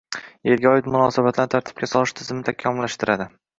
[0.47, 3.33] yerga oid munosabatlarni tartibga solish tizimini takomillashtiradi.